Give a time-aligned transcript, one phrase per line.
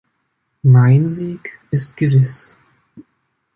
[0.63, 2.57] Mein Sieg ist gewiss.